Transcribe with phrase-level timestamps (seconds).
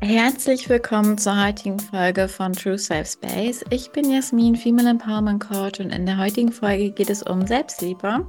[0.00, 3.64] Herzlich willkommen zur heutigen Folge von True Safe Space.
[3.70, 8.24] Ich bin Jasmin, Female Empowerment Coach und in der heutigen Folge geht es um Selbstliebe.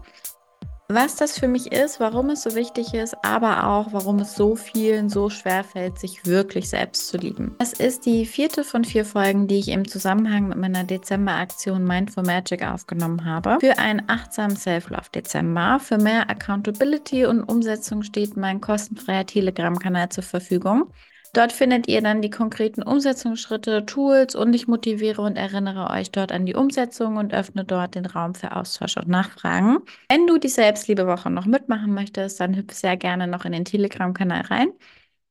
[0.91, 4.55] Was das für mich ist, warum es so wichtig ist, aber auch warum es so
[4.55, 7.55] vielen so schwer fällt, sich wirklich selbst zu lieben.
[7.59, 12.23] Es ist die vierte von vier Folgen, die ich im Zusammenhang mit meiner Dezember-Aktion Mindful
[12.23, 13.59] Magic aufgenommen habe.
[13.59, 15.79] Für einen achtsamen Self-Love Dezember.
[15.79, 20.91] Für mehr Accountability und Umsetzung steht mein kostenfreier Telegram-Kanal zur Verfügung.
[21.33, 26.31] Dort findet ihr dann die konkreten Umsetzungsschritte, Tools und ich motiviere und erinnere euch dort
[26.31, 29.77] an die Umsetzung und öffne dort den Raum für Austausch und Nachfragen.
[30.09, 34.41] Wenn du die Selbstliebewoche noch mitmachen möchtest, dann hüpf sehr gerne noch in den Telegram-Kanal
[34.41, 34.71] rein.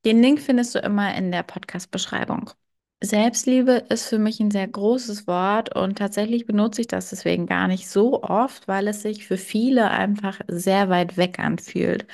[0.05, 2.51] Den Link findest du immer in der Podcast-Beschreibung.
[3.01, 7.69] Selbstliebe ist für mich ein sehr großes Wort und tatsächlich benutze ich das deswegen gar
[7.69, 12.07] nicht so oft, weil es sich für viele einfach sehr weit weg anfühlt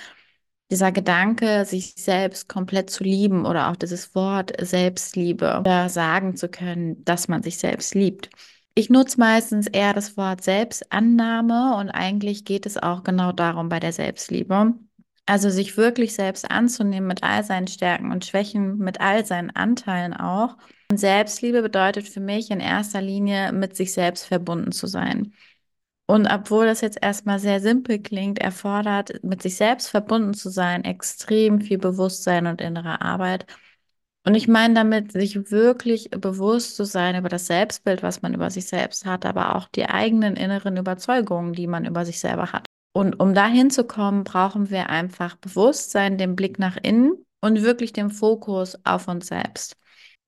[0.74, 6.48] dieser Gedanke, sich selbst komplett zu lieben oder auch dieses Wort Selbstliebe oder sagen zu
[6.48, 8.28] können, dass man sich selbst liebt.
[8.74, 13.78] Ich nutze meistens eher das Wort Selbstannahme und eigentlich geht es auch genau darum bei
[13.78, 14.74] der Selbstliebe.
[15.26, 20.12] Also sich wirklich selbst anzunehmen mit all seinen Stärken und Schwächen, mit all seinen Anteilen
[20.12, 20.56] auch.
[20.90, 25.34] Und Selbstliebe bedeutet für mich in erster Linie mit sich selbst verbunden zu sein.
[26.06, 30.84] Und obwohl das jetzt erstmal sehr simpel klingt, erfordert mit sich selbst verbunden zu sein
[30.84, 33.46] extrem viel Bewusstsein und innere Arbeit.
[34.26, 38.50] Und ich meine damit, sich wirklich bewusst zu sein über das Selbstbild, was man über
[38.50, 42.66] sich selbst hat, aber auch die eigenen inneren Überzeugungen, die man über sich selber hat.
[42.94, 47.92] Und um dahin zu kommen, brauchen wir einfach Bewusstsein, den Blick nach innen und wirklich
[47.92, 49.76] den Fokus auf uns selbst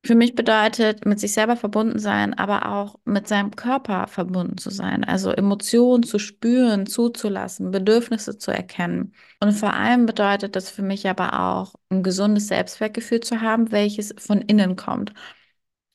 [0.06, 4.70] für mich bedeutet, mit sich selber verbunden sein, aber auch mit seinem Körper verbunden zu
[4.70, 5.04] sein.
[5.04, 9.12] Also Emotionen zu spüren, zuzulassen, Bedürfnisse zu erkennen.
[9.40, 14.14] Und vor allem bedeutet das für mich aber auch, ein gesundes Selbstwertgefühl zu haben, welches
[14.18, 15.12] von innen kommt.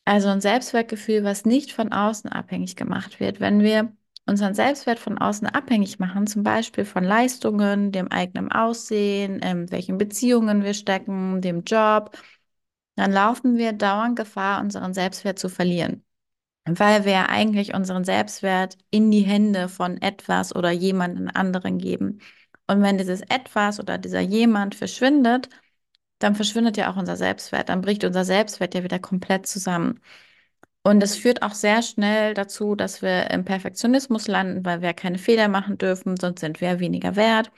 [0.05, 3.39] Also ein Selbstwertgefühl, was nicht von außen abhängig gemacht wird.
[3.39, 3.91] Wenn wir
[4.25, 9.97] unseren Selbstwert von außen abhängig machen, zum Beispiel von Leistungen, dem eigenen Aussehen, in welchen
[9.97, 12.11] Beziehungen wir stecken, dem Job,
[13.01, 16.05] dann laufen wir dauernd Gefahr, unseren Selbstwert zu verlieren.
[16.65, 22.19] Weil wir eigentlich unseren Selbstwert in die Hände von etwas oder jemanden anderen geben.
[22.67, 25.49] Und wenn dieses etwas oder dieser jemand verschwindet,
[26.19, 27.69] dann verschwindet ja auch unser Selbstwert.
[27.69, 29.99] Dann bricht unser Selbstwert ja wieder komplett zusammen.
[30.83, 35.17] Und es führt auch sehr schnell dazu, dass wir im Perfektionismus landen, weil wir keine
[35.17, 37.51] Fehler machen dürfen, sonst sind wir weniger wert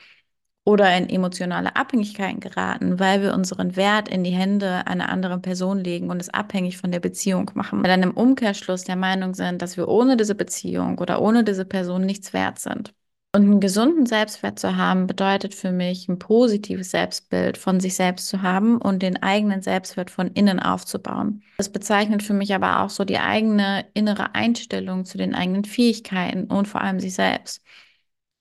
[0.66, 5.80] oder in emotionale Abhängigkeiten geraten, weil wir unseren Wert in die Hände einer anderen Person
[5.80, 7.82] legen und es abhängig von der Beziehung machen.
[7.82, 11.66] Wir dann im Umkehrschluss der Meinung sind, dass wir ohne diese Beziehung oder ohne diese
[11.66, 12.94] Person nichts wert sind.
[13.36, 18.28] Und einen gesunden Selbstwert zu haben, bedeutet für mich, ein positives Selbstbild von sich selbst
[18.28, 21.42] zu haben und den eigenen Selbstwert von innen aufzubauen.
[21.58, 26.44] Das bezeichnet für mich aber auch so die eigene innere Einstellung zu den eigenen Fähigkeiten
[26.44, 27.64] und vor allem sich selbst.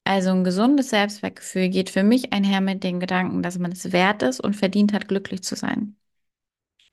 [0.04, 4.22] Also ein gesundes Selbstwertgefühl geht für mich einher mit dem Gedanken, dass man es wert
[4.22, 5.96] ist und verdient hat, glücklich zu sein.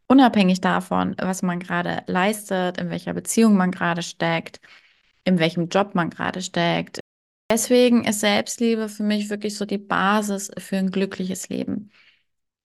[0.08, 4.59] Unabhängig davon, was man gerade leistet, in welcher Beziehung man gerade steckt,
[5.24, 7.00] in welchem Job man gerade steckt.
[7.52, 11.92] Deswegen ist Selbstliebe für mich wirklich so die Basis für ein glückliches Leben.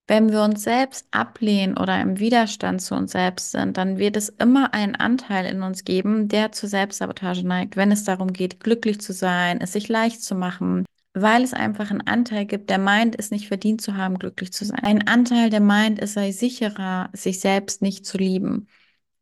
[0.07, 4.29] Wenn wir uns selbst ablehnen oder im Widerstand zu uns selbst sind, dann wird es
[4.29, 9.01] immer einen Anteil in uns geben, der zur Selbstsabotage neigt, wenn es darum geht, glücklich
[9.01, 10.85] zu sein, es sich leicht zu machen,
[11.15, 14.67] weil es einfach einen Anteil gibt, der meint, es nicht verdient zu haben, glücklich zu
[14.67, 14.81] sein.
[14.81, 18.69] Ein Anteil, der meint, es sei sicherer, sich selbst nicht zu lieben.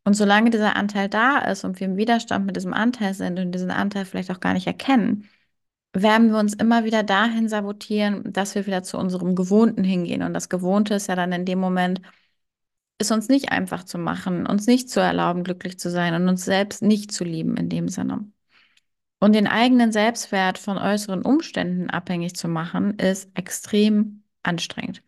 [0.03, 3.53] Und solange dieser Anteil da ist und wir im Widerstand mit diesem Anteil sind und
[3.53, 5.29] diesen Anteil vielleicht auch gar nicht erkennen,
[5.93, 10.23] werden wir uns immer wieder dahin sabotieren, dass wir wieder zu unserem Gewohnten hingehen.
[10.23, 12.01] Und das Gewohnte ist ja dann in dem Moment,
[12.97, 16.45] es uns nicht einfach zu machen, uns nicht zu erlauben, glücklich zu sein und uns
[16.45, 18.27] selbst nicht zu lieben in dem Sinne.
[19.19, 25.01] Und den eigenen Selbstwert von äußeren Umständen abhängig zu machen, ist extrem anstrengend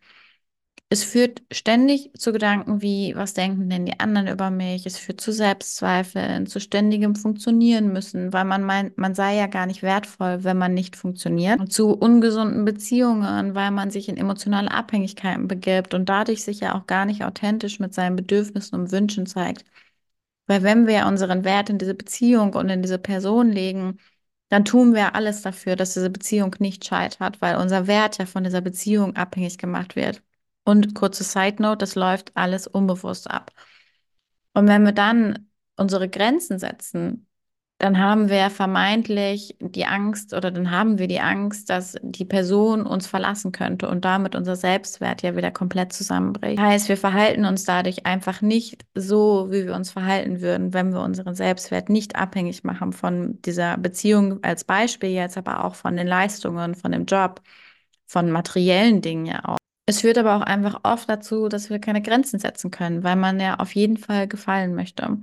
[0.88, 4.86] es führt ständig zu Gedanken wie, was denken denn die anderen über mich?
[4.86, 9.66] Es führt zu Selbstzweifeln, zu ständigem Funktionieren müssen, weil man meint, man sei ja gar
[9.66, 11.58] nicht wertvoll, wenn man nicht funktioniert.
[11.58, 16.76] Und zu ungesunden Beziehungen, weil man sich in emotionale Abhängigkeiten begibt und dadurch sich ja
[16.76, 19.64] auch gar nicht authentisch mit seinen Bedürfnissen und Wünschen zeigt.
[20.46, 23.98] Weil wenn wir unseren Wert in diese Beziehung und in diese Person legen,
[24.48, 28.44] dann tun wir alles dafür, dass diese Beziehung nicht scheitert, weil unser Wert ja von
[28.44, 30.22] dieser Beziehung abhängig gemacht wird.
[30.66, 33.52] Und kurze Side Note, das läuft alles unbewusst ab.
[34.52, 37.26] Und wenn wir dann unsere Grenzen setzen
[37.78, 42.86] dann haben wir vermeintlich die Angst oder dann haben wir die Angst, dass die Person
[42.86, 46.58] uns verlassen könnte und damit unser Selbstwert ja wieder komplett zusammenbricht.
[46.58, 51.02] Heißt, wir verhalten uns dadurch einfach nicht so, wie wir uns verhalten würden, wenn wir
[51.02, 56.06] unseren Selbstwert nicht abhängig machen von dieser Beziehung als Beispiel jetzt, aber auch von den
[56.06, 57.42] Leistungen, von dem Job,
[58.06, 59.58] von materiellen Dingen ja auch.
[59.86, 63.38] Es führt aber auch einfach oft dazu, dass wir keine Grenzen setzen können, weil man
[63.40, 65.18] ja auf jeden Fall gefallen möchte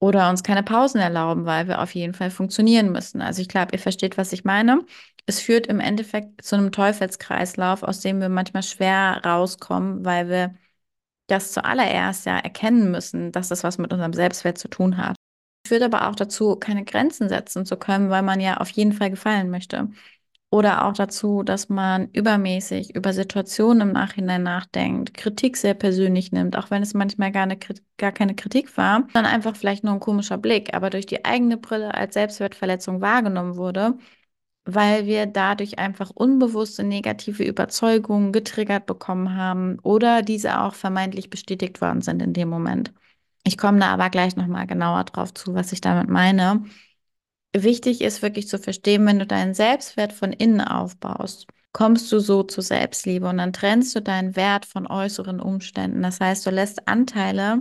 [0.00, 3.22] oder uns keine Pausen erlauben, weil wir auf jeden Fall funktionieren müssen.
[3.22, 4.84] Also ich glaube, ihr versteht, was ich meine.
[5.26, 10.54] Es führt im Endeffekt zu einem Teufelskreislauf, aus dem wir manchmal schwer rauskommen, weil wir
[11.28, 15.16] das zuallererst ja erkennen müssen, dass das was mit unserem Selbstwert zu tun hat.
[15.64, 18.92] Es führt aber auch dazu, keine Grenzen setzen zu können, weil man ja auf jeden
[18.92, 19.88] Fall gefallen möchte.
[20.54, 26.56] Oder auch dazu, dass man übermäßig über Situationen im Nachhinein nachdenkt, Kritik sehr persönlich nimmt,
[26.56, 27.58] auch wenn es manchmal gar, eine,
[27.96, 31.56] gar keine Kritik war, dann einfach vielleicht nur ein komischer Blick, aber durch die eigene
[31.56, 33.98] Brille als Selbstwertverletzung wahrgenommen wurde,
[34.64, 41.80] weil wir dadurch einfach unbewusste negative Überzeugungen getriggert bekommen haben oder diese auch vermeintlich bestätigt
[41.80, 42.92] worden sind in dem Moment.
[43.42, 46.62] Ich komme da aber gleich nochmal genauer drauf zu, was ich damit meine
[47.54, 52.42] wichtig ist wirklich zu verstehen, wenn du deinen Selbstwert von innen aufbaust, kommst du so
[52.42, 56.02] zur Selbstliebe und dann trennst du deinen Wert von äußeren Umständen.
[56.02, 57.60] Das heißt, du lässt Anteile,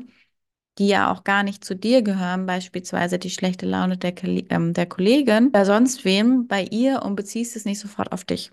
[0.80, 4.88] die ja auch gar nicht zu dir gehören, beispielsweise die schlechte Laune der, ähm, der
[4.88, 8.52] Kollegin oder sonst wem, bei ihr und beziehst es nicht sofort auf dich.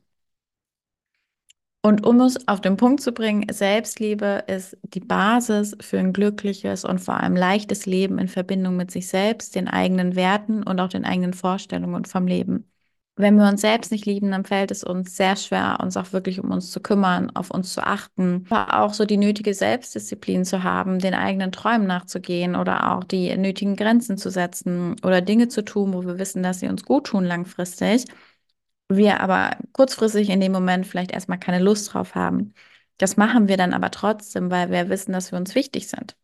[1.83, 6.85] Und um es auf den Punkt zu bringen, Selbstliebe ist die Basis für ein glückliches
[6.85, 10.89] und vor allem leichtes Leben in Verbindung mit sich selbst, den eigenen Werten und auch
[10.89, 12.67] den eigenen Vorstellungen vom Leben.
[13.17, 16.41] Wenn wir uns selbst nicht lieben, dann fällt es uns sehr schwer, uns auch wirklich
[16.41, 20.63] um uns zu kümmern, auf uns zu achten, aber auch so die nötige Selbstdisziplin zu
[20.63, 25.63] haben, den eigenen Träumen nachzugehen oder auch die nötigen Grenzen zu setzen oder Dinge zu
[25.65, 28.05] tun, wo wir wissen, dass sie uns gut tun langfristig
[28.97, 32.55] wir aber kurzfristig in dem Moment vielleicht erstmal keine Lust drauf haben.
[32.99, 36.17] Das machen wir dann aber trotzdem, weil wir wissen, dass wir uns wichtig sind.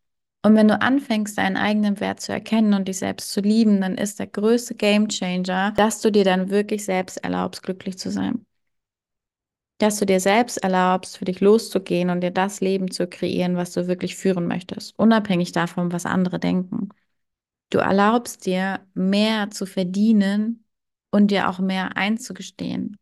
[0.43, 3.95] Und wenn du anfängst, deinen eigenen Wert zu erkennen und dich selbst zu lieben, dann
[3.97, 8.45] ist der größte Gamechanger, dass du dir dann wirklich selbst erlaubst, glücklich zu sein.
[9.79, 13.73] Dass du dir selbst erlaubst, für dich loszugehen und dir das Leben zu kreieren, was
[13.73, 16.89] du wirklich führen möchtest, unabhängig davon, was andere denken.
[17.69, 20.63] Du erlaubst dir, mehr zu verdienen,
[21.17, 22.97] und dir auch mehr einzugestehen.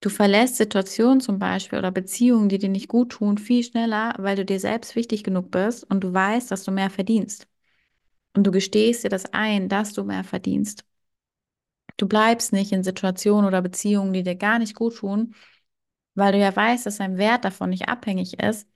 [0.00, 4.36] Du verlässt Situationen zum Beispiel oder Beziehungen, die dir nicht gut tun, viel schneller, weil
[4.36, 7.48] du dir selbst wichtig genug bist und du weißt, dass du mehr verdienst.
[8.34, 10.84] Und du gestehst dir das ein, dass du mehr verdienst.
[11.96, 15.34] Du bleibst nicht in Situationen oder Beziehungen, die dir gar nicht gut tun,
[16.14, 18.68] weil du ja weißt, dass dein Wert davon nicht abhängig ist,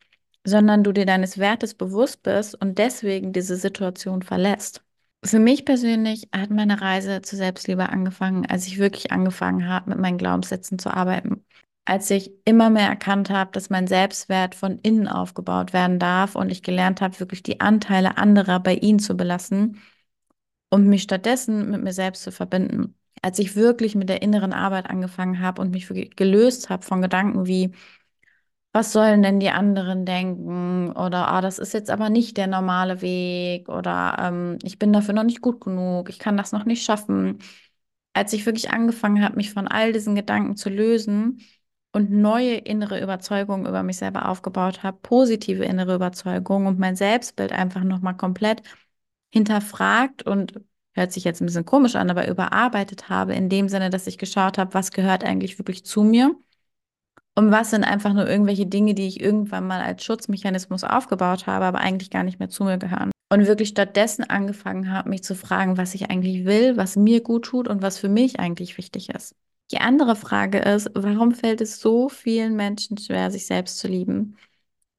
[0.44, 4.84] sondern du dir deines Wertes bewusst bist und deswegen diese Situation verlässt.
[5.24, 9.98] Für mich persönlich hat meine Reise zur Selbstliebe angefangen, als ich wirklich angefangen habe, mit
[9.98, 11.44] meinen Glaubenssätzen zu arbeiten.
[11.84, 16.50] Als ich immer mehr erkannt habe, dass mein Selbstwert von innen aufgebaut werden darf und
[16.50, 19.80] ich gelernt habe, wirklich die Anteile anderer bei ihnen zu belassen
[20.70, 22.94] und mich stattdessen mit mir selbst zu verbinden.
[23.22, 27.46] Als ich wirklich mit der inneren Arbeit angefangen habe und mich gelöst habe von Gedanken
[27.46, 27.72] wie,
[28.72, 30.92] was sollen denn die anderen denken?
[30.92, 33.68] Oder, ah, das ist jetzt aber nicht der normale Weg.
[33.68, 36.08] Oder ähm, ich bin dafür noch nicht gut genug.
[36.08, 37.38] Ich kann das noch nicht schaffen.
[38.12, 41.40] Als ich wirklich angefangen habe, mich von all diesen Gedanken zu lösen
[41.92, 47.52] und neue innere Überzeugungen über mich selber aufgebaut habe, positive innere Überzeugungen und mein Selbstbild
[47.52, 48.62] einfach nochmal komplett
[49.32, 50.60] hinterfragt und
[50.94, 54.18] hört sich jetzt ein bisschen komisch an, aber überarbeitet habe, in dem Sinne, dass ich
[54.18, 56.34] geschaut habe, was gehört eigentlich wirklich zu mir
[57.34, 61.64] und was sind einfach nur irgendwelche Dinge, die ich irgendwann mal als Schutzmechanismus aufgebaut habe,
[61.64, 63.10] aber eigentlich gar nicht mehr zu mir gehören.
[63.32, 67.44] Und wirklich stattdessen angefangen habe, mich zu fragen, was ich eigentlich will, was mir gut
[67.44, 69.36] tut und was für mich eigentlich wichtig ist.
[69.70, 74.36] Die andere Frage ist, warum fällt es so vielen Menschen schwer, sich selbst zu lieben?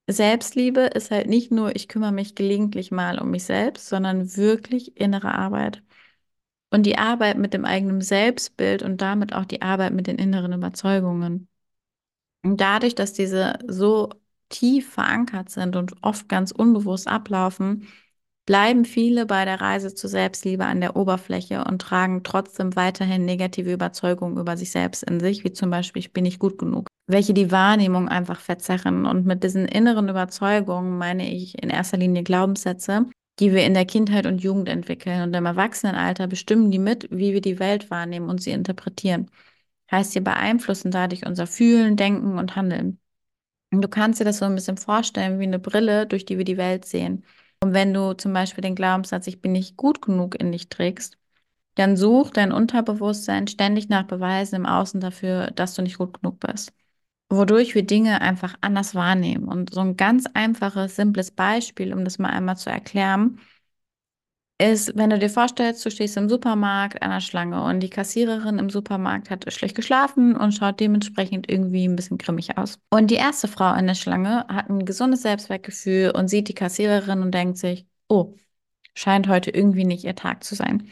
[0.08, 4.98] Selbstliebe ist halt nicht nur, ich kümmere mich gelegentlich mal um mich selbst, sondern wirklich
[4.98, 5.84] innere Arbeit.
[6.70, 10.54] Und die Arbeit mit dem eigenen Selbstbild und damit auch die Arbeit mit den inneren
[10.54, 11.50] Überzeugungen.
[12.44, 14.10] Dadurch, dass diese so
[14.50, 17.88] tief verankert sind und oft ganz unbewusst ablaufen,
[18.46, 23.72] bleiben viele bei der Reise zur Selbstliebe an der Oberfläche und tragen trotzdem weiterhin negative
[23.72, 27.34] Überzeugungen über sich selbst in sich, wie zum Beispiel, ich bin nicht gut genug, welche
[27.34, 29.06] die Wahrnehmung einfach verzerren.
[29.06, 33.06] Und mit diesen inneren Überzeugungen meine ich in erster Linie Glaubenssätze,
[33.40, 37.34] die wir in der Kindheit und Jugend entwickeln und im Erwachsenenalter bestimmen die mit, wie
[37.34, 39.30] wir die Welt wahrnehmen und sie interpretieren.
[39.92, 43.00] Heißt, sie beeinflussen dadurch unser Fühlen, Denken und Handeln.
[43.72, 46.46] Und du kannst dir das so ein bisschen vorstellen wie eine Brille, durch die wir
[46.46, 47.26] die Welt sehen.
[47.64, 51.18] Und wenn du zum Beispiel den Glaubenssatz, ich bin nicht gut genug in dich trägst,
[51.76, 56.40] dann sucht dein Unterbewusstsein ständig nach Beweisen im Außen dafür, dass du nicht gut genug
[56.40, 56.74] bist.
[57.30, 59.46] Wodurch wir Dinge einfach anders wahrnehmen.
[59.46, 63.40] Und so ein ganz einfaches, simples Beispiel, um das mal einmal zu erklären,
[64.62, 68.70] ist, wenn du dir vorstellst, du stehst im Supermarkt der Schlange und die Kassiererin im
[68.70, 72.80] Supermarkt hat schlecht geschlafen und schaut dementsprechend irgendwie ein bisschen grimmig aus.
[72.90, 77.22] Und die erste Frau in der Schlange hat ein gesundes Selbstwertgefühl und sieht die Kassiererin
[77.22, 78.36] und denkt sich, oh,
[78.94, 80.90] scheint heute irgendwie nicht ihr Tag zu sein.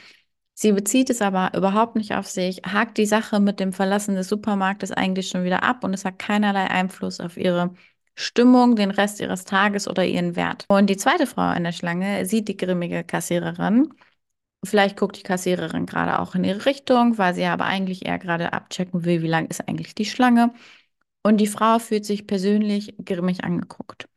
[0.54, 4.28] Sie bezieht es aber überhaupt nicht auf sich, hakt die Sache mit dem Verlassen des
[4.28, 7.74] Supermarktes eigentlich schon wieder ab und es hat keinerlei Einfluss auf ihre
[8.20, 10.66] Stimmung, den Rest ihres Tages oder ihren Wert.
[10.68, 13.94] Und die zweite Frau in der Schlange sieht die grimmige Kassiererin.
[14.66, 18.52] Vielleicht guckt die Kassiererin gerade auch in ihre Richtung, weil sie aber eigentlich eher gerade
[18.52, 20.52] abchecken will, wie lang ist eigentlich die Schlange.
[21.24, 24.10] Und die Frau fühlt sich persönlich grimmig angeguckt.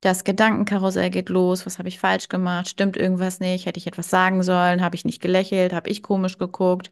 [0.00, 1.64] Das Gedankenkarussell geht los.
[1.64, 2.68] Was habe ich falsch gemacht?
[2.68, 3.66] Stimmt irgendwas nicht?
[3.66, 4.82] Hätte ich etwas sagen sollen?
[4.82, 5.72] Habe ich nicht gelächelt?
[5.72, 6.90] Habe ich komisch geguckt?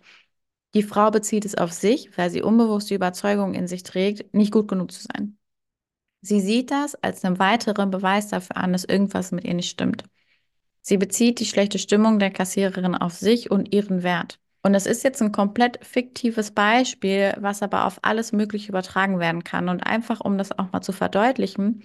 [0.74, 4.52] Die Frau bezieht es auf sich, weil sie unbewusst die Überzeugung in sich trägt, nicht
[4.52, 5.36] gut genug zu sein.
[6.22, 10.04] Sie sieht das als einen weiteren Beweis dafür an, dass irgendwas mit ihr nicht stimmt.
[10.80, 14.38] Sie bezieht die schlechte Stimmung der Kassiererin auf sich und ihren Wert.
[14.62, 19.42] Und das ist jetzt ein komplett fiktives Beispiel, was aber auf alles Mögliche übertragen werden
[19.42, 19.68] kann.
[19.68, 21.82] Und einfach, um das auch mal zu verdeutlichen,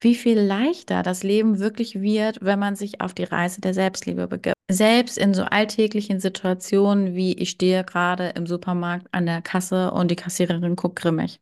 [0.00, 4.26] wie viel leichter das Leben wirklich wird, wenn man sich auf die Reise der Selbstliebe
[4.26, 4.56] begibt.
[4.68, 10.10] Selbst in so alltäglichen Situationen wie ich stehe gerade im Supermarkt an der Kasse und
[10.10, 11.38] die Kassiererin guckt grimmig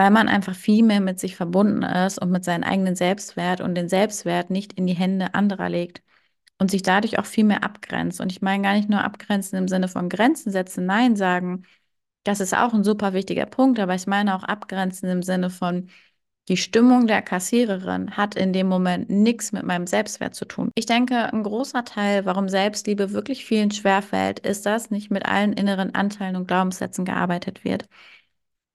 [0.00, 3.74] weil man einfach viel mehr mit sich verbunden ist und mit seinem eigenen Selbstwert und
[3.74, 6.02] den Selbstwert nicht in die Hände anderer legt
[6.58, 8.18] und sich dadurch auch viel mehr abgrenzt.
[8.18, 11.64] Und ich meine gar nicht nur abgrenzen im Sinne von Grenzen setzen, Nein sagen.
[12.24, 15.90] Das ist auch ein super wichtiger Punkt, aber ich meine auch abgrenzen im Sinne von,
[16.48, 20.70] die Stimmung der Kassiererin hat in dem Moment nichts mit meinem Selbstwert zu tun.
[20.76, 25.52] Ich denke, ein großer Teil, warum Selbstliebe wirklich vielen schwerfällt, ist, dass nicht mit allen
[25.52, 27.86] inneren Anteilen und Glaubenssätzen gearbeitet wird.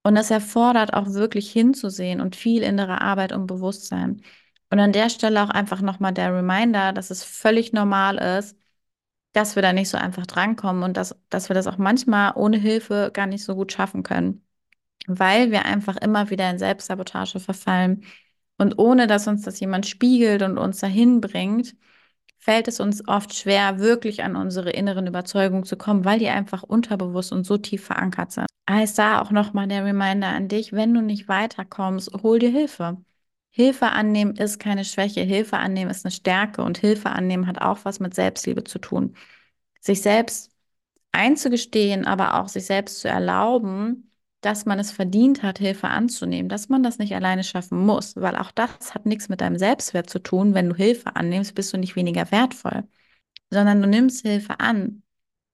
[0.05, 4.21] Und das erfordert auch wirklich hinzusehen und viel innere Arbeit und Bewusstsein.
[4.69, 8.55] Und an der Stelle auch einfach nochmal der Reminder, dass es völlig normal ist,
[9.33, 12.57] dass wir da nicht so einfach drankommen und dass, dass wir das auch manchmal ohne
[12.57, 14.45] Hilfe gar nicht so gut schaffen können,
[15.07, 18.05] weil wir einfach immer wieder in Selbstsabotage verfallen.
[18.59, 21.75] Und ohne dass uns das jemand spiegelt und uns dahin bringt,
[22.37, 26.63] fällt es uns oft schwer, wirklich an unsere inneren Überzeugungen zu kommen, weil die einfach
[26.63, 28.47] unterbewusst und so tief verankert sind.
[28.69, 32.97] Heißt da auch nochmal der Reminder an dich, wenn du nicht weiterkommst, hol dir Hilfe.
[33.51, 37.79] Hilfe annehmen ist keine Schwäche, Hilfe annehmen ist eine Stärke und Hilfe annehmen hat auch
[37.85, 39.15] was mit Selbstliebe zu tun.
[39.81, 40.51] Sich selbst
[41.11, 46.69] einzugestehen, aber auch sich selbst zu erlauben, dass man es verdient hat, Hilfe anzunehmen, dass
[46.69, 50.19] man das nicht alleine schaffen muss, weil auch das hat nichts mit deinem Selbstwert zu
[50.19, 50.53] tun.
[50.55, 52.83] Wenn du Hilfe annimmst, bist du nicht weniger wertvoll,
[53.51, 55.03] sondern du nimmst Hilfe an,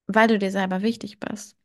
[0.08, 1.58] weil du dir selber wichtig bist.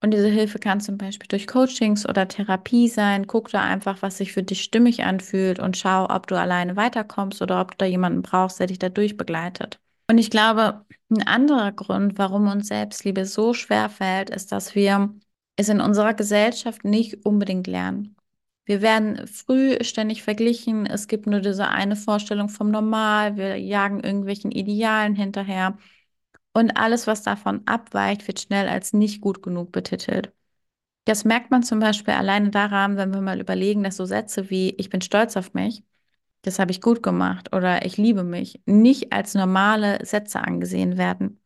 [0.00, 3.26] Und diese Hilfe kann zum Beispiel durch Coachings oder Therapie sein.
[3.26, 7.42] Guck da einfach, was sich für dich stimmig anfühlt und schau, ob du alleine weiterkommst
[7.42, 9.80] oder ob du da jemanden brauchst, der dich da durchbegleitet.
[10.08, 15.14] Und ich glaube, ein anderer Grund, warum uns Selbstliebe so schwer fällt, ist, dass wir
[15.56, 18.16] es in unserer Gesellschaft nicht unbedingt lernen.
[18.64, 20.86] Wir werden früh ständig verglichen.
[20.86, 23.36] Es gibt nur diese eine Vorstellung vom Normal.
[23.36, 25.76] Wir jagen irgendwelchen Idealen hinterher.
[26.52, 30.32] Und alles, was davon abweicht, wird schnell als nicht gut genug betitelt.
[31.04, 34.70] Das merkt man zum Beispiel alleine daran, wenn wir mal überlegen, dass so Sätze wie
[34.78, 35.84] ich bin stolz auf mich,
[36.42, 41.40] das habe ich gut gemacht oder ich liebe mich, nicht als normale Sätze angesehen werden.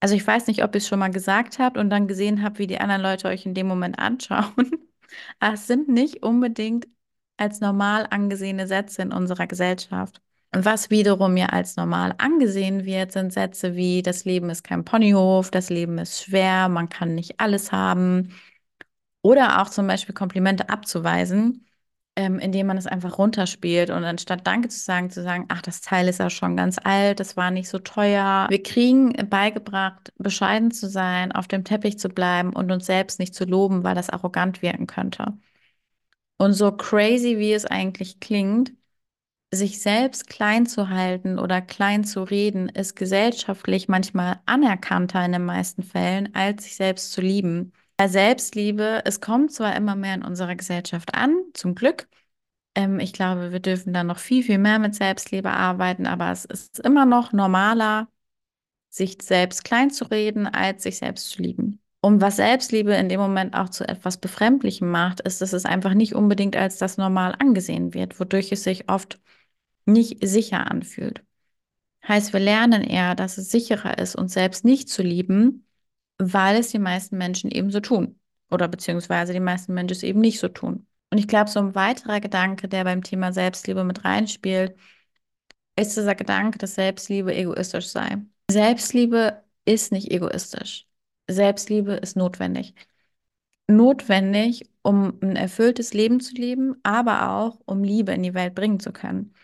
[0.00, 2.58] Also ich weiß nicht, ob ihr es schon mal gesagt habt und dann gesehen habt,
[2.58, 4.54] wie die anderen Leute euch in dem Moment anschauen.
[5.40, 6.88] Aber es sind nicht unbedingt
[7.36, 10.20] als normal angesehene Sätze in unserer Gesellschaft.
[10.52, 15.50] Was wiederum ja als normal angesehen wird, sind Sätze wie, das Leben ist kein Ponyhof,
[15.50, 18.34] das Leben ist schwer, man kann nicht alles haben.
[19.22, 21.66] Oder auch zum Beispiel Komplimente abzuweisen,
[22.16, 25.82] ähm, indem man es einfach runterspielt und anstatt Danke zu sagen, zu sagen, ach, das
[25.82, 28.46] Teil ist ja schon ganz alt, das war nicht so teuer.
[28.48, 33.34] Wir kriegen beigebracht, bescheiden zu sein, auf dem Teppich zu bleiben und uns selbst nicht
[33.34, 35.34] zu loben, weil das arrogant wirken könnte.
[36.38, 38.72] Und so crazy, wie es eigentlich klingt,
[39.50, 45.44] sich selbst klein zu halten oder klein zu reden, ist gesellschaftlich manchmal anerkannter in den
[45.44, 47.72] meisten Fällen, als sich selbst zu lieben.
[47.96, 52.08] Bei Selbstliebe, es kommt zwar immer mehr in unserer Gesellschaft an, zum Glück.
[52.74, 56.44] Ähm, ich glaube, wir dürfen da noch viel, viel mehr mit Selbstliebe arbeiten, aber es
[56.44, 58.08] ist immer noch normaler,
[58.90, 61.80] sich selbst klein zu reden, als sich selbst zu lieben.
[62.00, 65.94] Und was Selbstliebe in dem Moment auch zu etwas Befremdlichem macht, ist, dass es einfach
[65.94, 69.18] nicht unbedingt als das normal angesehen wird, wodurch es sich oft
[69.88, 71.22] nicht sicher anfühlt.
[72.06, 75.66] Heißt, wir lernen eher, dass es sicherer ist, uns selbst nicht zu lieben,
[76.18, 78.18] weil es die meisten Menschen eben so tun.
[78.50, 80.86] Oder beziehungsweise die meisten Menschen es eben nicht so tun.
[81.10, 84.76] Und ich glaube, so ein weiterer Gedanke, der beim Thema Selbstliebe mit reinspielt,
[85.76, 88.18] ist dieser Gedanke, dass Selbstliebe egoistisch sei.
[88.50, 90.86] Selbstliebe ist nicht egoistisch.
[91.28, 92.74] Selbstliebe ist notwendig.
[93.68, 98.80] Notwendig, um ein erfülltes Leben zu leben, aber auch, um Liebe in die Welt bringen
[98.80, 99.34] zu können.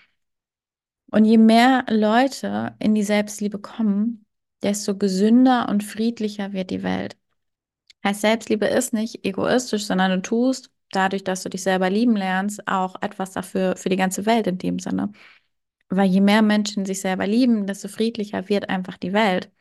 [1.15, 4.27] Und je mehr Leute in die Selbstliebe kommen,
[4.65, 7.17] desto gesünder und friedlicher wird die Welt.
[8.03, 12.67] Heißt, Selbstliebe ist nicht egoistisch, sondern du tust dadurch, dass du dich selber lieben lernst,
[12.67, 15.13] auch etwas dafür für die ganze Welt in dem Sinne.
[15.89, 19.53] Weil je mehr Menschen sich selber lieben, desto friedlicher wird einfach die Welt.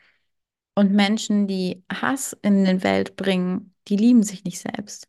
[0.74, 5.08] Und Menschen, die Hass in die Welt bringen, die lieben sich nicht selbst.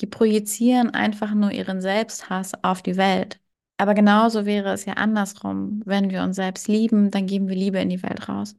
[0.00, 3.41] Die projizieren einfach nur ihren Selbsthass auf die Welt.
[3.82, 5.82] Aber genauso wäre es ja andersrum.
[5.84, 8.54] Wenn wir uns selbst lieben, dann geben wir Liebe in die Welt raus.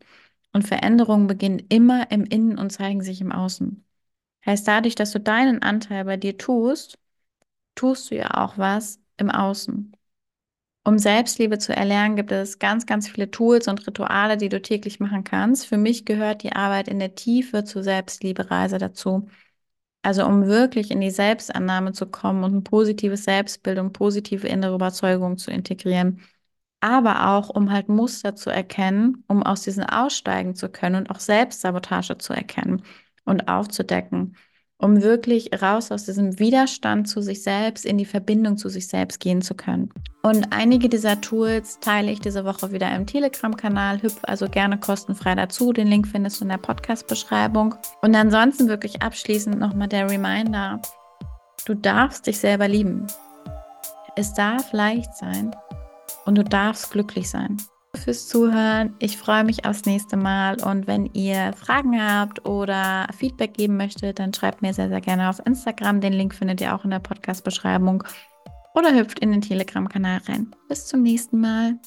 [0.52, 3.86] Und Veränderungen beginnen immer im Innen und zeigen sich im Außen.
[4.46, 7.00] Heißt dadurch, dass du deinen Anteil bei dir tust,
[7.74, 9.94] tust du ja auch was im Außen.
[10.84, 15.00] Um Selbstliebe zu erlernen, gibt es ganz, ganz viele Tools und Rituale, die du täglich
[15.00, 15.68] machen kannst.
[15.68, 19.30] Für mich gehört die Arbeit in der Tiefe zur Selbstliebe-Reise dazu.
[20.04, 24.76] Also um wirklich in die Selbstannahme zu kommen und ein positives Selbstbild und positive innere
[24.76, 26.22] Überzeugung zu integrieren.
[26.82, 31.20] Aber auch, um halt Muster zu erkennen, um aus diesen aussteigen zu können und auch
[31.20, 32.84] Selbstsabotage zu erkennen
[33.26, 34.36] und aufzudecken
[34.78, 39.20] um wirklich raus aus diesem Widerstand zu sich selbst in die Verbindung zu sich selbst
[39.20, 39.90] gehen zu können.
[40.24, 44.02] Und einige dieser Tools teile ich diese Woche wieder im Telegram-Kanal.
[44.02, 45.74] Hüpf also gerne kostenfrei dazu.
[45.74, 47.76] Den Link findest du in der Podcast-Beschreibung.
[48.02, 50.82] Und ansonsten wirklich abschließend nochmal der Reminder,
[51.66, 53.08] du darfst dich selber lieben.
[54.16, 55.56] Es darf leicht sein
[56.26, 57.58] und du darfst glücklich sein
[58.04, 58.96] fürs Zuhören.
[59.00, 64.20] Ich freue mich aufs nächste Mal und wenn ihr Fragen habt oder Feedback geben möchtet,
[64.20, 66.02] dann schreibt mir sehr, sehr gerne auf Instagram.
[66.02, 68.04] Den Link findet ihr auch in der Podcast-Beschreibung
[68.74, 70.56] oder hüpft in den Telegram-Kanal rein.
[70.68, 71.80] Bis zum nächsten Mal.